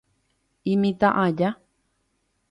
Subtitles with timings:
[0.71, 1.49] Imitã aja.